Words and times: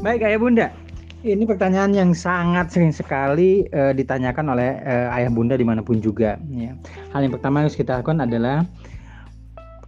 Baik 0.00 0.24
ayah 0.24 0.40
bunda, 0.40 0.66
ini 1.28 1.44
pertanyaan 1.44 1.92
yang 1.92 2.16
sangat 2.16 2.72
sering 2.72 2.88
sekali 2.88 3.68
uh, 3.76 3.92
ditanyakan 3.92 4.56
oleh 4.56 4.80
uh, 4.80 5.12
ayah 5.12 5.28
bunda 5.28 5.60
di 5.60 5.66
mana 5.68 5.84
pun 5.84 6.00
juga. 6.00 6.40
Ya. 6.48 6.72
Hal 7.12 7.28
yang 7.28 7.36
pertama 7.36 7.60
yang 7.60 7.68
harus 7.68 7.76
kita 7.76 8.00
lakukan 8.00 8.24
adalah 8.24 8.64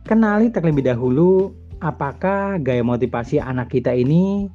kenali 0.05 0.53
terlebih 0.53 0.85
dahulu 0.85 1.57
apakah 1.81 2.61
gaya 2.61 2.85
motivasi 2.85 3.41
anak 3.41 3.73
kita 3.73 3.97
ini 3.97 4.53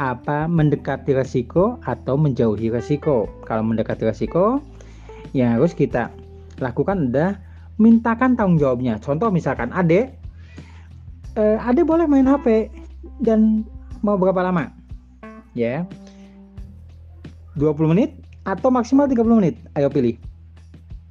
apa 0.00 0.48
mendekati 0.48 1.12
resiko 1.12 1.76
atau 1.84 2.16
menjauhi 2.16 2.72
resiko. 2.72 3.28
Kalau 3.44 3.68
mendekati 3.68 4.08
resiko, 4.08 4.64
yang 5.36 5.60
harus 5.60 5.76
kita 5.76 6.08
lakukan 6.56 7.12
adalah 7.12 7.36
mintakan 7.76 8.32
tanggung 8.32 8.56
jawabnya. 8.56 8.96
Contoh 8.96 9.28
misalkan 9.28 9.76
adek, 9.76 10.16
eh, 11.36 11.58
adek 11.60 11.84
boleh 11.84 12.08
main 12.08 12.24
HP 12.24 12.72
dan 13.20 13.68
mau 14.04 14.20
berapa 14.20 14.44
lama? 14.44 14.68
ya. 15.56 15.88
20 17.56 17.92
menit 17.96 18.10
atau 18.44 18.68
maksimal 18.68 19.08
30 19.08 19.40
menit? 19.40 19.56
Ayo 19.78 19.88
pilih. 19.88 20.20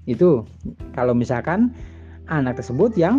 Itu. 0.06 0.46
Kalau 0.94 1.18
misalkan 1.18 1.74
anak 2.30 2.62
tersebut 2.62 2.94
yang 3.00 3.18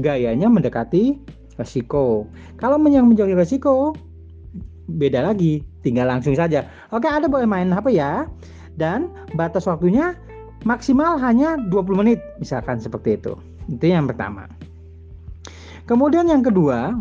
gayanya 0.00 0.50
mendekati 0.50 1.20
resiko. 1.60 2.26
Kalau 2.58 2.80
yang 2.90 3.06
menjauhi 3.06 3.36
resiko 3.36 3.94
beda 4.90 5.22
lagi. 5.22 5.62
Tinggal 5.84 6.08
langsung 6.08 6.32
saja. 6.34 6.64
Oke 6.90 7.06
ada 7.06 7.28
boleh 7.28 7.44
main 7.44 7.70
HP 7.70 8.00
ya? 8.00 8.24
Dan 8.74 9.12
batas 9.36 9.68
waktunya 9.68 10.16
maksimal 10.64 11.20
hanya 11.20 11.60
20 11.68 12.00
menit. 12.00 12.18
Misalkan 12.40 12.80
seperti 12.80 13.20
itu. 13.20 13.36
Itu 13.68 13.84
yang 13.84 14.08
pertama. 14.08 14.48
Kemudian 15.84 16.24
yang 16.32 16.40
kedua 16.40 16.96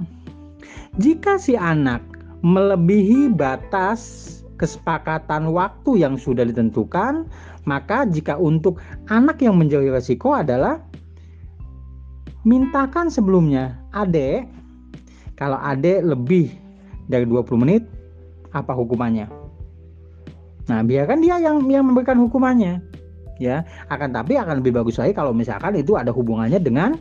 jika 1.01 1.41
si 1.41 1.57
anak 1.57 2.01
melebihi 2.45 3.33
batas 3.33 4.29
kesepakatan 4.61 5.49
waktu 5.49 6.05
yang 6.05 6.19
sudah 6.19 6.45
ditentukan, 6.45 7.25
maka 7.65 8.05
jika 8.05 8.37
untuk 8.37 8.77
anak 9.09 9.41
yang 9.41 9.57
menjauhi 9.57 9.89
resiko 9.89 10.37
adalah 10.37 10.83
mintakan 12.45 13.07
sebelumnya, 13.09 13.79
adek, 13.95 14.45
kalau 15.39 15.57
adek 15.57 16.03
lebih 16.03 16.51
dari 17.09 17.25
20 17.25 17.63
menit, 17.63 17.83
apa 18.53 18.75
hukumannya? 18.75 19.27
Nah, 20.69 20.79
biarkan 20.85 21.19
dia 21.19 21.41
yang 21.41 21.65
yang 21.67 21.89
memberikan 21.89 22.19
hukumannya. 22.21 22.79
Ya, 23.41 23.65
akan 23.89 24.13
tapi 24.13 24.37
akan 24.37 24.61
lebih 24.61 24.77
bagus 24.77 25.01
lagi 25.01 25.11
kalau 25.11 25.33
misalkan 25.33 25.73
itu 25.73 25.97
ada 25.97 26.13
hubungannya 26.13 26.61
dengan 26.61 26.95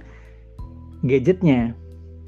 gadgetnya. 1.05 1.77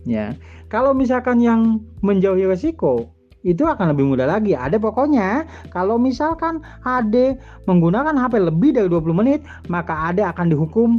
Ya, 0.04 0.36
kalau 0.68 0.92
misalkan 0.92 1.40
yang 1.40 1.80
menjauhi 2.04 2.44
resiko 2.44 3.08
itu 3.44 3.64
akan 3.64 3.92
lebih 3.92 4.08
mudah 4.08 4.24
lagi. 4.28 4.56
Ada 4.56 4.80
pokoknya 4.80 5.44
kalau 5.68 6.00
misalkan 6.00 6.64
AD 6.84 7.36
menggunakan 7.68 8.16
HP 8.16 8.40
lebih 8.40 8.76
dari 8.76 8.88
20 8.88 9.20
menit, 9.20 9.40
maka 9.68 10.12
AD 10.12 10.24
akan 10.24 10.48
dihukum 10.52 10.96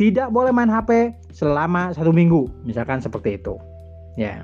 tidak 0.00 0.32
boleh 0.32 0.48
main 0.48 0.72
HP 0.72 1.12
selama 1.36 1.92
satu 1.92 2.08
minggu, 2.08 2.48
misalkan 2.64 3.04
seperti 3.04 3.36
itu. 3.36 3.60
Ya. 4.16 4.40